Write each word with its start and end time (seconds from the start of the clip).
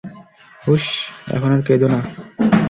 হুশ, 0.67 0.85
এখন 1.33 1.49
আর 1.51 1.61
কেঁদো 1.61 1.87
না। 1.87 1.99